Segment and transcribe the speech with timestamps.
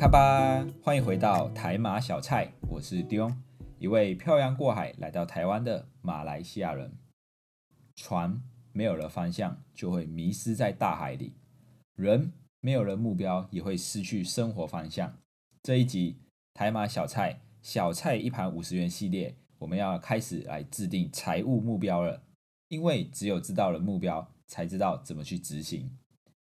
[0.00, 3.30] 卡巴，欢迎回到台马小菜，我是丢，
[3.78, 6.90] 一位漂洋过海来到台湾的马来西亚人。
[7.96, 8.42] 船
[8.72, 11.34] 没有了方向，就会迷失在大海里；
[11.96, 15.18] 人没有了目标，也会失去生活方向。
[15.62, 16.16] 这一集
[16.54, 22.22] 台马小菜小菜一盘五十元系列，我们要开始来制定财务目标了。
[22.68, 25.90] 因为只有知道了目标，才知道怎么去执行，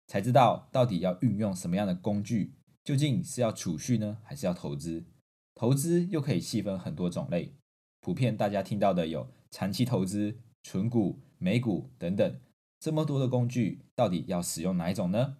[0.05, 2.53] 才知道到底要运用什么样的工具。
[2.89, 5.05] 究竟是要储蓄呢，还是要投资？
[5.53, 7.53] 投资又可以细分很多种类，
[7.99, 12.39] 普遍大家听到的有长期投资、存股、美股等等。
[12.79, 15.37] 这么多的工具，到底要使用哪一种呢？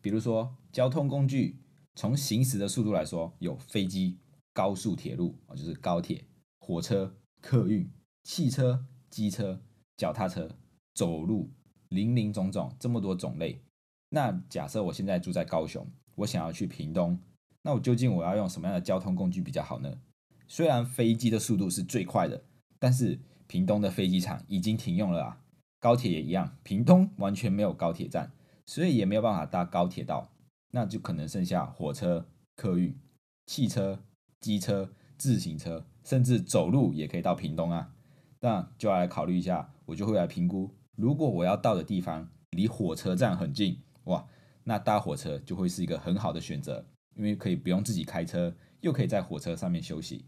[0.00, 1.64] 比如说交通工具，
[1.96, 4.20] 从行驶的速度来说，有飞机、
[4.52, 6.26] 高速铁路啊，就是高铁、
[6.60, 7.90] 火车、客运、
[8.22, 9.60] 汽车、机车、
[9.96, 10.48] 脚踏车、
[10.94, 11.50] 走路，
[11.88, 13.64] 林林总总这么多种类。
[14.10, 15.84] 那假设我现在住在高雄。
[16.18, 17.18] 我想要去屏东，
[17.62, 20.00] 那我究竟我要用什么样的交通工具比较好呢？
[20.48, 22.42] 虽然飞机的速度是最快的，
[22.78, 25.40] 但是屏东的飞机场已经停用了啊。
[25.78, 28.32] 高铁也一样，屏东完全没有高铁站，
[28.66, 30.32] 所以也没有办法搭高铁到，
[30.72, 32.98] 那就可能剩下火车、客运、
[33.46, 34.02] 汽车、
[34.40, 37.94] 机车、自行车，甚至走路也可以到屏东啊。
[38.40, 44.26] 那就要来考虑一下，我就会来评估，如果我要到的地方离火车站很近，哇。
[44.68, 50.26] 那搭火车就会是一个很好的选择，因为可以不用自己开车，又可以在火车上面休息。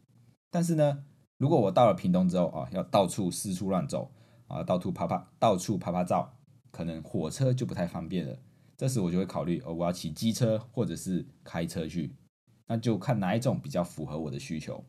[0.51, 1.05] 但是呢，
[1.37, 4.11] 如果我到了屏东之后啊，要到处四处乱走
[4.47, 6.39] 啊，到处拍拍到处拍拍照，
[6.71, 8.35] 可能火车就不太方便了。
[8.79, 12.17] 这时我就会考虑，哦，我要骑机车或者是开车去，
[12.67, 14.83] 那就看哪一种比较符合我的需求。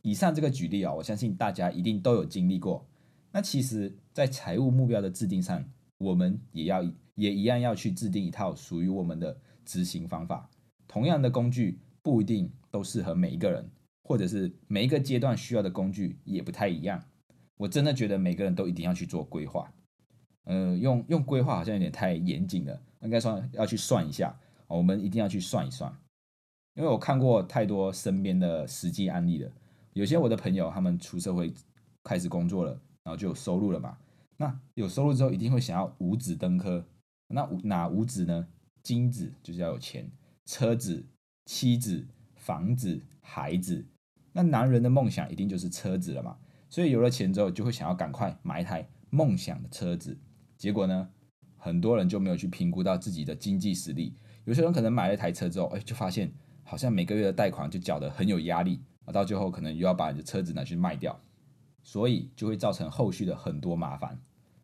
[0.00, 2.88] 以上这个举例啊，我相信大家一定都有经历过。
[3.32, 5.62] 那其实，在财务目标的制定上，
[5.98, 6.82] 我们也要。
[7.18, 10.48] 也一样要去制定一套属于我们的执行方法。
[10.86, 13.68] 同样的工具不一定都适合每一个人，
[14.04, 17.02] 或者是每一个阶段需要的工具也不太一样。
[17.56, 19.68] 我真的觉得每个人都一定要去做规划。
[20.44, 24.38] 呃，用用规划好像有点太严谨了，应该算要去算一下。
[24.68, 25.92] 我们一定要去算一算，
[26.76, 29.50] 因为我看过太多身边的实际案例了。
[29.92, 31.52] 有些我的朋友他们出社会
[32.04, 32.70] 开始工作了，
[33.02, 33.98] 然后就有收入了嘛。
[34.38, 36.88] 那有收入之后一定会想要五子登科。
[37.28, 38.48] 那五哪五子呢？
[38.82, 40.10] 金子就是要有钱，
[40.46, 41.04] 车子、
[41.44, 42.06] 妻子、
[42.36, 43.84] 房子、孩子。
[44.32, 46.38] 那男人的梦想一定就是车子了嘛？
[46.70, 50.16] 所以有了钱之后，就会想要赶快买一台梦想的车子。
[50.56, 51.10] 结果呢，
[51.56, 54.16] 很多人就没有去评估到自己的经济实力。
[54.44, 56.32] 有些人可能买了一台车之后，哎，就发现
[56.62, 61.20] 好像每个月的贷款就缴得很有压力，啊，到最后可能又要把你的车子拿去卖掉，
[61.82, 64.18] 所以就会造成后续的很多麻烦。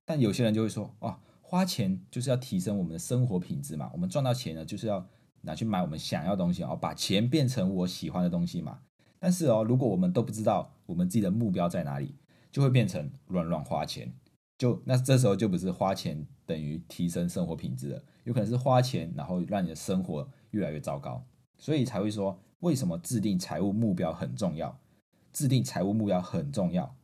[0.05, 1.17] 但有些人就会说，哦。
[1.47, 5.07] 花钱就是要提升我们的生活品质嘛，我们赚到钱呢，就是要
[5.43, 8.81] 拿去买我们想要的东西哦，把钱变成我喜欢的东西嘛。
[9.21, 12.17] 但是哦，如果我们都不知道我们自己的目标在哪里，
[12.51, 14.13] 就会变成乱乱花钱。
[14.59, 21.25] 就那这时候就不是花钱等于提升生活品质了，有可能是花钱然后让你的生活越来越糟糕。
[21.59, 24.81] 所以才会说，为什么制定财务目标很重要？
[25.33, 26.97] 制定财务目标很重要，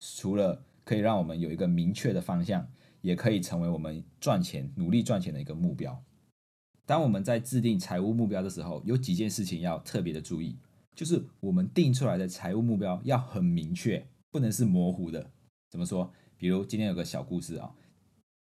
[0.00, 2.66] 除了可以让我们有一个明确的方向。
[3.00, 6.04] 也可以成为我们赚钱、努力赚钱的一个目标。
[6.84, 10.58] 当我们在制定财务目标的时候，有几件事情要特别的注意，
[10.96, 15.30] 就是我们定出来的财务目标要很明确，不能是模糊的。
[15.70, 16.12] 怎么说？
[16.36, 17.72] 比如今天有个小故事啊，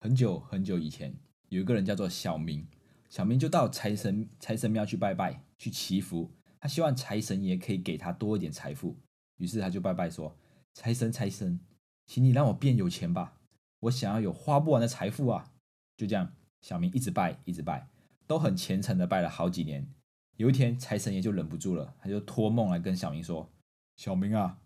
[0.01, 1.13] 很久很久以前，
[1.49, 2.65] 有一个人叫做小明，
[3.11, 8.97] 小明就到财神财神庙去拜拜，去祈福，他希望财神爷可以给他多一点财富。
[9.39, 10.39] 于是他就拜拜说
[10.75, 11.59] ：“财神财神，
[12.07, 13.39] 请你让我变有钱吧。”
[13.85, 15.53] 我想要有花不完的财富啊！
[15.97, 17.89] 就这样，小明一直拜，一直拜，
[18.27, 19.87] 都很虔诚的拜了好几年。
[20.37, 23.53] 有一天，财神爷就忍不住了，他就托梦来跟小明说
[23.97, 24.59] ：“小明啊，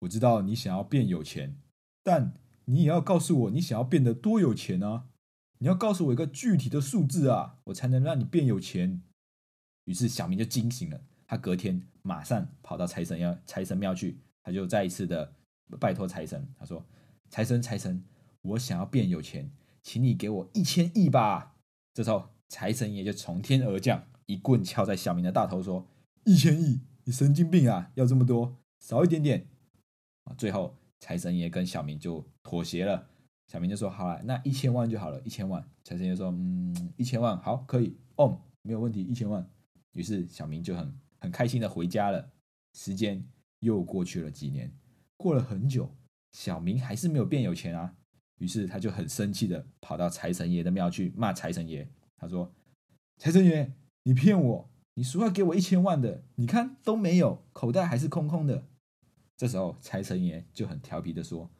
[0.00, 1.56] 我知道你想要变有钱，
[2.02, 2.34] 但
[2.66, 5.06] 你也要告诉我你想要变得多有钱啊！
[5.58, 9.02] 你要告诉我一个具体的数字啊，我才能让你变有钱。”
[9.86, 15.32] 于是小明就惊醒了，他隔天马上跑到财神要财神庙去，他就再一次的
[15.80, 16.84] 拜托财神，他说
[17.28, 18.04] ：“财神，财神。”
[18.42, 19.50] 我想要变有钱，
[19.82, 21.56] 请你给我一千亿吧。
[21.92, 25.84] 这时候，财神爷就从天而降，一棍敲在小明的大头，说
[26.24, 27.90] ：“一千亿，你神经病啊！
[27.94, 29.48] 要这么多，少一点点
[30.24, 30.34] 啊！
[30.34, 33.08] 最后财神爷跟小明就妥协了，
[33.48, 35.68] 小明就说好了，那一千万就好了，一千万。
[35.82, 39.44] 财神爷说嗯，一千万好，可以哦，没有问题，一千万。
[39.92, 42.30] 于是小明就很很开心的回家了。
[42.74, 43.24] 时间
[43.60, 44.70] 又过去了几年，
[45.16, 45.96] 过了很久，
[46.32, 47.96] 小明还是没有变有钱啊。
[48.38, 51.88] 于是他就很生气的跑到财神爷的庙去骂财神爷。
[52.18, 52.52] 他说
[53.16, 53.72] ：“财神爷，
[54.02, 54.70] 你骗我！
[54.94, 58.66] 你说要给我一千万的，你看都没有，口袋还是空空的。”
[59.36, 61.50] 这时候财神爷就很调皮的说：“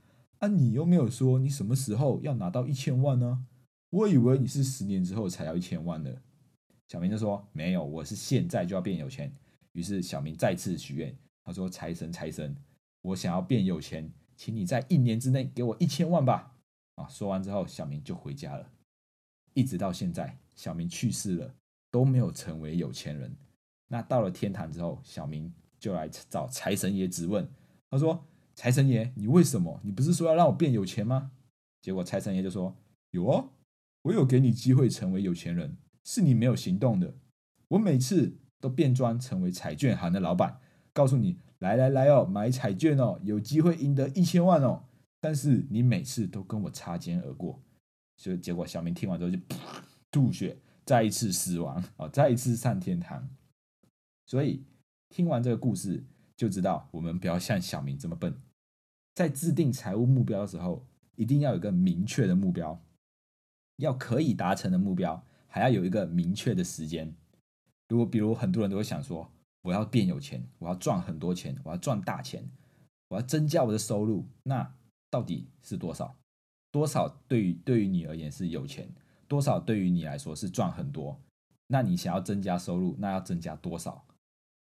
[0.40, 3.46] 啊，你又没有说你什么时候要拿到一千万呢？
[3.90, 6.22] 我以为你是十年之后才要一千万的。”
[6.88, 9.34] 小明就说：“没有，我是现在就要变有钱。”
[9.72, 12.54] 于是小明再次许愿，他说：“财神，财神，
[13.06, 16.54] 我想要变有钱，请你在一年之内给我一千万吧。”
[16.96, 18.70] 啊，说完之后，小明就回家了。
[19.54, 21.54] 一直到现在，小明去世了，
[21.90, 23.36] 都没有成为有钱人。
[23.88, 27.48] 那到了天堂之后，小明就来找财神爷质问，
[27.90, 28.26] 他说
[28.56, 29.78] ：“财神爷，你为什么？
[29.84, 31.30] 你不是说要让我变有钱吗？”
[31.82, 32.74] 结果财神爷就说
[33.12, 33.50] ：“有哦，
[34.02, 37.14] 我有给你机会成为有钱人，是你没有行动的。
[37.68, 40.58] 我每次都变装成为彩券行的老板，
[40.92, 44.84] 告诉你来来来哦，买彩券哦，有机会赢得一千万哦。”
[45.18, 47.60] 但是你每次都跟我擦肩而过，
[48.16, 49.38] 所以结果小明听完之后就
[50.12, 53.28] 吐血，再一次死亡哦，再一次上天堂。
[54.26, 54.62] 所以
[55.08, 56.04] 听完这个故事
[56.36, 58.40] 就知道，我们不要像小明这么笨，
[59.14, 60.86] 在制定财务目标的时候，
[61.16, 62.80] 一定要有一个明确的目标，
[63.76, 67.12] 要可以达成的目标，还要有一个明确的时间。
[67.88, 69.32] 如果比如很多人都会想说，
[69.66, 72.48] 我要变有钱，我要赚很多钱，我要赚大钱，
[73.08, 74.74] 我要增加我的收入，那。
[75.08, 76.14] 到底是多少？
[76.72, 78.92] 多少对于对于你而言是有钱？
[79.28, 81.18] 多少对于你来说是赚很多？
[81.68, 84.04] 那你想要增加收入，那要增加多少？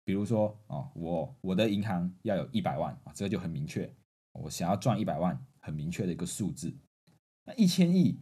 [0.05, 3.91] 比如说啊，我我的银行要有一百万啊，这个就很明确。
[4.33, 6.73] 我想要赚一百万，很明确的一个数字。
[7.43, 8.17] 那一千亿，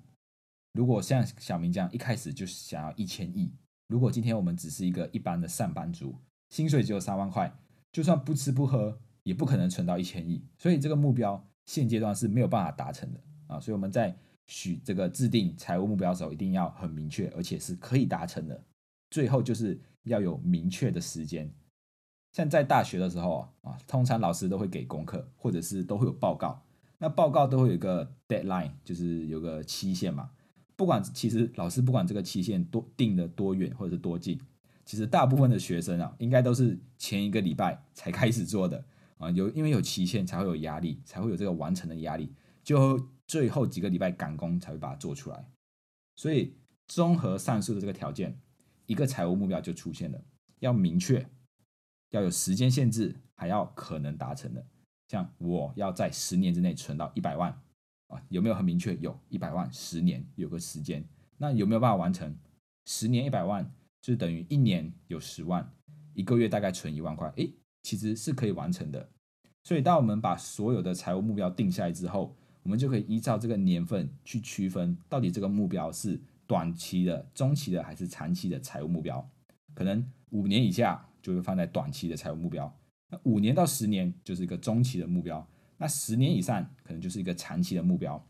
[0.72, 3.54] 如果像小明这样一开始就想要一千亿，
[3.88, 6.18] 如果今天我们只是一个一般的上班族，
[6.50, 7.58] 薪水只有三万块，
[7.92, 10.44] 就算不吃不喝，也不可能存到一千亿。
[10.58, 11.44] 所以这个目标。
[11.68, 18.64] 现阶段是没有办法达成的啊，所以我们在许这个制定财务目标的时候，一定要很明确，而且是可以达成的。
[19.12, 21.54] 最后就是要有明确的时间。
[22.32, 26.64] 像在大学的时候啊，通常老师都会给功课，或者是都会有报告。
[27.00, 30.32] 那报告都会有一个 deadline，就是有个期限嘛。
[30.78, 34.40] 不管其实老师不管这个期限多定的多远或者是多近，
[34.88, 38.82] 其实大部分的学生啊，应该都是前一个礼拜才开始做的。
[39.18, 42.32] 啊，有因为有期限才会有压力，才会有这个完成的压力，
[42.64, 42.98] 就
[43.28, 45.46] 最后几个礼拜赶工才会把它做出来。
[46.16, 46.54] 所以
[46.88, 48.40] 综合上述的这个条件，
[48.86, 50.24] 一个财务目标就出现了，
[50.60, 51.28] 要明确，
[52.12, 54.66] 要有时间限制，还要可能达成的。
[55.10, 57.52] 像我要在十年之内存到一百万
[58.08, 58.96] 啊，有没有很明确？
[58.98, 61.04] 有一百万，十年有个时间，
[61.40, 62.38] 那有没有办法完成？
[62.86, 63.74] 十年一百万
[64.08, 65.70] 就等于一年有十万，
[66.14, 69.10] 一个月大概存一万块，诶，其实是可以完成的，
[69.66, 72.34] 所以当我们把所有的财务目标定下来之后，
[72.64, 79.30] 我们就可以依照这个年份去区分，到底这个目标是短期的、中期的还是长期的财务目标。
[79.76, 82.74] 可能五年以下就会放在短期的财务目标，
[83.10, 85.46] 那五年到十年就是一个中期的目标，
[85.78, 88.26] 那十年以上可能就是一个长期的目标。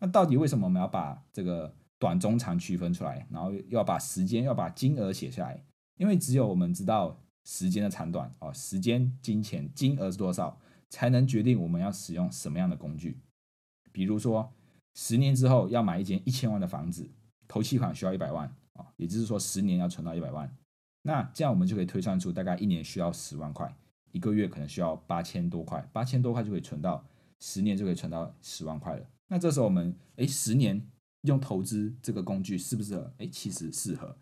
[0.00, 5.64] 那到底为什么我们要把这个短、中、长区分出来，然后要把时间、要把金额写下来？
[5.96, 7.20] 因为只有我们知道。
[7.46, 10.58] 时间的长短哦，时间、金钱、金额是多少，
[10.88, 13.20] 才能决定我们要使用什么样的工具。
[13.92, 14.50] 比如说，
[14.94, 17.06] 十年之后要买一间一千万的房子，
[17.46, 20.50] 头期款需要一百万啊，也就是说十年要存到一百万。
[21.02, 23.76] 那这样我们就可以推算出大概一年需要十万块，
[24.12, 27.04] 一个月可能需要八千多块，八千多块就可以存到
[27.40, 29.06] 十年就可以存到十万块了。
[29.28, 30.80] 那这时候我们哎，十年
[31.24, 33.12] 用投资这个工具适不适合？
[33.18, 34.16] 哎，其实适合，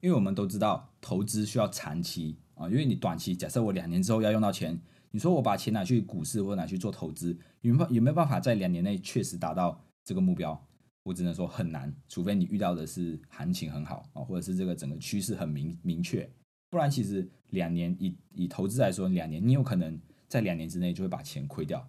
[0.00, 2.38] 因为我们都知道投资需要长期。
[2.54, 10.58] 啊，因为你短期假设我两年之后要用到钱，你说我把钱拿去股市或者拿去做投资，有没有有没有办法在两年内确实达到这个目标？
[11.02, 16.26] 我只能说很难，除非你遇到的是行情很好啊，或者是这个整个趋势很明明确，
[16.70, 21.86] 不然其实两年以以投资来说，两年你有可能在两年之内就会把钱亏掉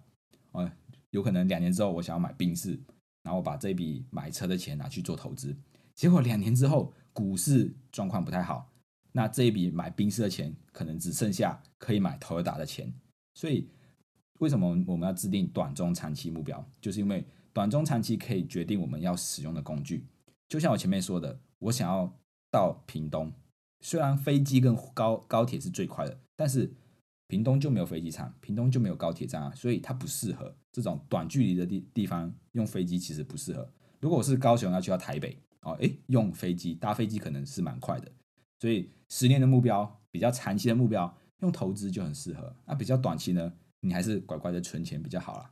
[0.52, 0.70] 啊，
[1.12, 2.78] 有可能两年之后我想要买宾士，
[3.28, 5.54] 然后把这笔买车的钱拿去做投资，
[5.94, 8.72] 结果两年之后股市状况不太好。
[9.12, 12.90] 那这一笔买冰室的钱，可能只剩下可以买头尔达的钱。
[13.34, 13.68] 所以，
[14.38, 16.66] 为什么我们要制定短中长期目标？
[16.80, 20.06] 就是因为短中长期可以决定我们要使用的工具。
[20.48, 22.10] 就像我前面说的，我想要
[22.50, 23.30] 到屏东，
[23.82, 26.72] 虽然飞机跟高高铁是最快的，但是
[27.28, 33.70] 屏东就没有飞机场，屏东就没有高铁站啊，所以它不适合这种短距离的地地方用飞机，其实不适合。
[34.00, 38.10] 如果我是高雄要去到台北，哦，诶，用飞机搭飞机可能是蛮快的。
[38.58, 42.56] 所以十年的目标比较长期的目标，用投资就很适合。
[42.64, 45.50] 那比较短期呢，你还是乖乖的存钱比较好啦。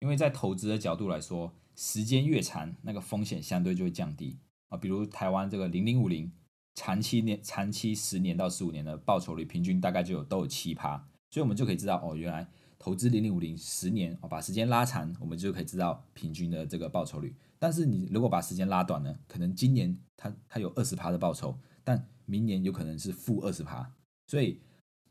[0.00, 4.38] 因为在投资的角度来说，时间越长，那个风险相对就会降低
[4.70, 4.78] 啊。
[4.78, 6.32] 比如台湾这个零零五零。
[6.74, 10.96] 长期年长期十年到十五年的报酬率平均大概就有都有七趴，
[11.30, 12.46] 所以我们就可以知道哦，原来
[12.78, 17.34] 投资零零五零十年哦，把时间拉长，我们就可以知道平均的这个报酬率。
[17.58, 23.90] 但是你如果把时间拉短呢，可能今年它它有二十趴的报酬，但明年有可能是负二十趴，
[24.26, 24.60] 所以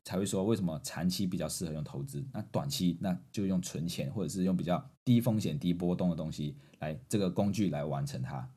[0.03, 8.47] 才会说为什么长期比较适合用投资，那短期那就用存钱或者是用比较低风险低波动的东西来这个工具来完成它。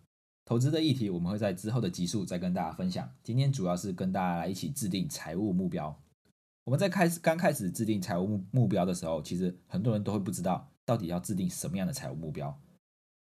[0.48, 3.12] 投资的议题，我们会在之后的集数再跟大家分享。
[3.24, 6.00] 今天主要是跟大家来一起制定财务目标。
[6.62, 12.56] 我们在开始刚开始制定财务目目标的时候，其实很多人都会不知道到底要制定什么样的财务目标。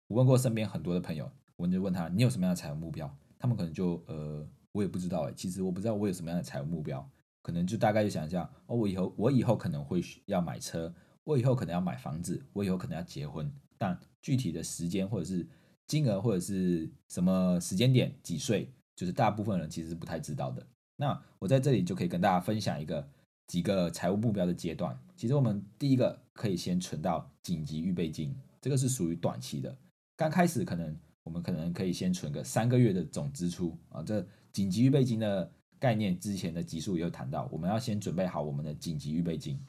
[0.09, 3.09] 我问过身边很多的朋友，我就问他你有什么样的财务目标？
[3.39, 7.09] 他们可能就呃，我也不知道哎，其实我不知道我有什么样的财务目标，
[7.41, 10.93] 可能就大概就想一下哦，我以后我以后可能会要买车，
[11.23, 15.47] 我以后可能要买房子，我以后可能要结婚，但具体的时间或者是。
[15.87, 20.65] 金额或者是什么时间点几岁，就是大部分人其实是不太知道的。
[20.97, 23.07] 那我在这里就可以跟大家分享一个
[23.47, 24.97] 几个财务目标的阶段。
[25.15, 29.77] 其实我们第一个可以先存到紧急预备金，这个是属于短期的。
[30.17, 34.01] 刚开始可能我们可能可以先存个三个月的总支出啊。
[34.01, 39.59] 这紧急预备金的概念之前的集数也有谈到，我们要先准备好我们的紧急预备金。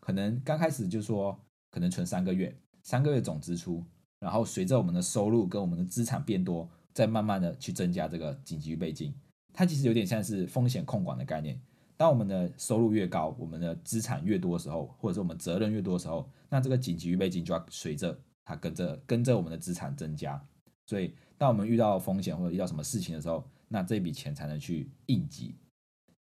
[0.00, 1.38] 可能刚开始就说
[1.70, 3.84] 可能存三个月，三个月总支出。
[4.20, 9.12] 然后随着我们的收入跟我们的资产变多，再慢慢的去增加这个紧急预备金。
[9.52, 11.60] 它其实有点像是风险控管的概念。
[11.96, 20.40] 当我们的收入越高，我们的资产越多的时候，或者是我们责任越多的时候，那这个紧急预备金就要随着它跟着跟着我们的资产增加。
[20.86, 25.54] 所以当我们遇到风险或者遇到什么事情的时候，那这笔钱才能去应急。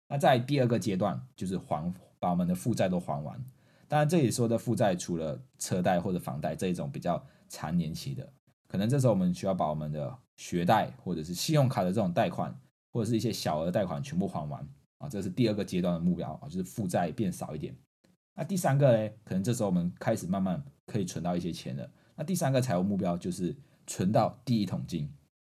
[0.09, 3.39] 那在第二个阶段，就是还把我们的负债都还完。
[3.87, 7.23] 当然这里说的负债，除了车贷或者房贷这一种比较。
[7.53, 8.33] 长年期的，
[8.67, 12.59] 可能这时候我们需要把我们的学贷或者是信用卡的这种贷款，
[12.91, 14.67] 或者是一些小额贷款全部还完
[14.97, 17.77] 啊，这是第二个阶段的目标啊，就是负债变少一点。
[18.35, 21.89] 那第三个呢，可能这时候我们开始慢慢可以存到一些钱了。
[22.17, 23.55] 那第三个财务目标就是
[23.87, 25.13] 存到第一桶金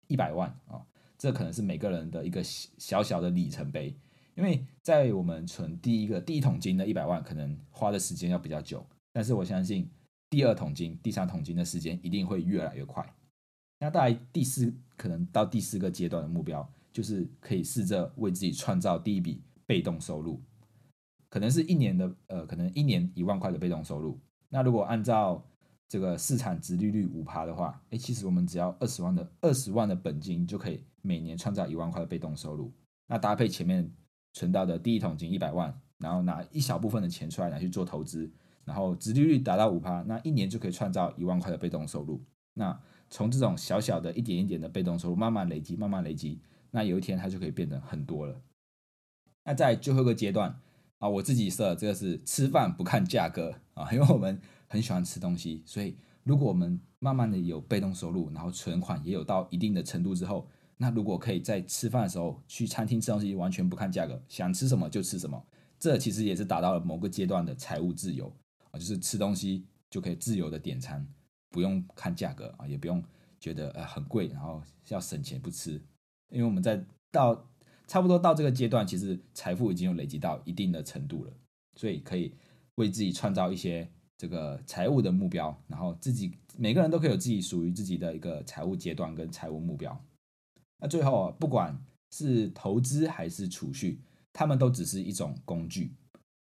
[0.08, 0.86] 一百万啊，
[1.18, 3.98] 这可能是每个人的一个小小的里程碑，
[4.36, 9.90] 因为在我们存第一个第一桶金的一百万，可能花的时间要比较久，但是我相信。
[10.30, 13.06] 第二桶金、第三桶金的时间一定会越来越快。
[13.80, 20.42] 那大概第四，可能到第四个阶段的目标，就是可以试着为自己创造第一笔被动收入，
[21.30, 24.20] 可能是一年的，呃，可能一年一万块的被动收入。
[24.50, 25.46] 那如果按照
[25.88, 32.74] 这个市场值利率五趴的话，哎，其实我们只要二十万的二十万的本金，就可以每年创造一万块的被动收入。
[33.08, 33.90] 那搭配前面
[34.34, 38.30] 存到的第一桶金一百万，然后拿一小部分的钱出来拿去做投资。
[38.68, 42.22] 然后，殖利率达到五趴，那一年就可以创造一万块的被动收入。
[42.54, 42.78] 那
[43.10, 48.42] 从这种小小的一点一点的被动收入慢慢累积，慢慢累积，那有一天它就可以变得很多了。
[49.46, 50.60] 那在最后一个阶段
[50.98, 60.46] 啊，我自己设这个是吃饭不看价格啊， 因为我们很喜欢吃东西，所以如果我们慢慢的有被动收入，然后存款也有到一定的程度之后，
[60.76, 65.42] 那如果可以在吃饭的时候去餐厅吃东西，完全不看价格，想吃什么就吃什么，
[65.80, 68.30] 这其实也是达到了某个阶段的财务自由。
[68.78, 71.06] 就是吃东西就可以自由的点餐，
[71.50, 73.04] 不用看价格啊，也不用
[73.40, 75.82] 觉得呃很贵，然后要省钱不吃。
[76.30, 77.50] 因为我们在到
[77.88, 81.34] 差不多到这个阶段，其实财富已经有累积到一定的程度了，
[81.76, 82.34] 所以可以
[82.76, 89.98] 为自己创造一些这个财务的目标，然后自己每个人都可以有自己属于自己的一个财务阶段跟财务目标。
[90.80, 91.82] 那最后啊，不管
[92.12, 94.02] 是投资还是储蓄，
[94.34, 95.94] 他们都只是一种工具，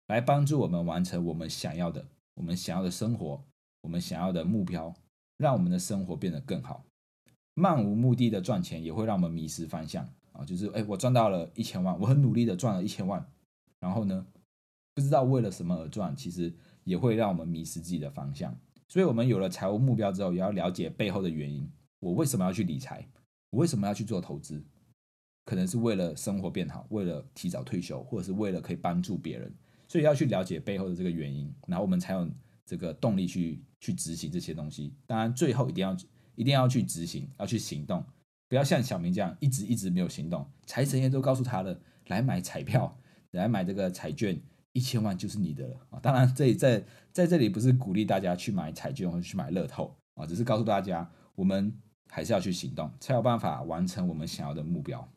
[0.08, 2.08] 来帮助我们完成我们想要的。
[2.36, 3.44] 我们想要的生活，
[3.82, 4.94] 我们想要的目标，
[5.38, 6.84] 让我们的生活变得更好。
[7.54, 10.44] 漫无目的的赚钱也会让我们迷失方向啊！
[10.44, 13.24] 就是哎，我赚到了一千万，我很努力的赚了一千万，
[13.80, 14.26] 然后呢，
[14.96, 16.52] 不知道为了什么而赚，其实
[16.84, 18.58] 也会让我们迷失自己的方向。
[18.88, 21.70] 所以，我们有了财务目标之后，也要了解背后的原因。
[22.00, 23.08] 我为什么要去理财？
[23.52, 24.64] 我为什么要去做投资？
[25.46, 29.54] 可能是为了生活变好，为了提早退休，或者是为了可以帮助别人。
[29.94, 32.28] 所以要去了解背后的这个原因，然后我们才有
[32.66, 34.92] 这个动力去去执行这些东西。
[35.06, 35.96] 当然，最后一定要
[36.34, 38.04] 一定要去执行，要去行动，
[38.50, 40.50] 不要像小明这样一直一直没有行动。
[40.66, 42.98] 财神爷都告诉他了，来买彩票，
[43.34, 46.00] 来买这个彩券，一千万就是你的了啊！
[46.02, 51.72] 当然，这里在在这里不是鼓励大家去买彩券或者去买乐透啊，只是告诉大家，我们
[52.10, 55.08] 还是要去行动，才有办法完成我们想要的目标。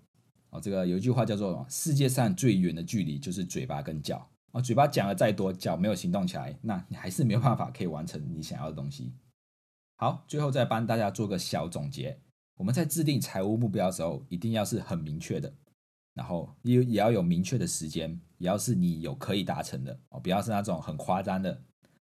[0.51, 4.29] 哦，这个有一句话叫做“世界上最远的距离就是嘴巴跟脚”。
[4.57, 9.13] 啊，嘴巴讲了再多，脚没有行动起来，那你还是没有办法可以完成你想要的东西。
[9.99, 12.19] 好，最后再帮大家做个小总结。
[12.57, 15.53] 我们在制定财务目标的时候，一定要是很明确的，
[16.15, 21.63] 然后也也要有明确的时间，也要是你有可以达成的哦，不要是那种很夸张的。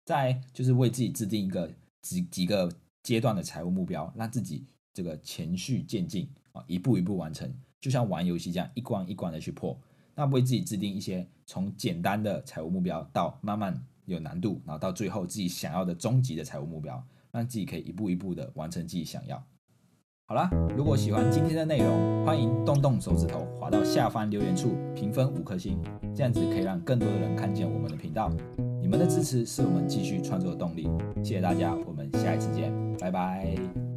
[0.04, 1.68] 再就是为自己制定一个
[2.02, 2.72] 几几个
[3.02, 9.76] 阶段的财务目标，让自己这个循序渐进啊，一步一步完成，就像玩游戏这样，一关一关的去破。
[10.16, 19.40] 那为自己制定一些从简单的财务目标到慢慢有难度，然后到最后自己想要的终极的财务目标，让自己可以一步一步的完成自己想要。
[20.28, 25.80] 好啦，如果喜欢今天的内容，欢迎动动手指头滑到下方留言处评分五颗星，
[26.14, 28.28] 这样子可以让更多的人看见我们的频道。
[28.80, 30.88] 你们的支持是我们继续创作的动力，
[31.22, 33.95] 谢谢大家，我们下一次见，拜拜。